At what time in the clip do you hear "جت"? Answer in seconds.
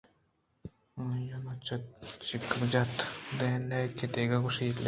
2.71-2.93